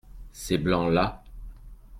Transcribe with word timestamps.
ces 0.33 0.57
blancs_là. 0.57 1.21